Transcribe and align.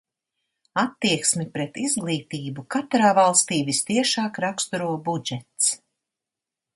Attieksmi 0.83 1.45
pret 1.57 1.75
izglītību 1.83 2.65
katrā 2.75 3.11
valstī 3.19 3.59
vistiešāk 3.67 4.41
raksturo 4.47 4.89
budžets. 5.11 5.69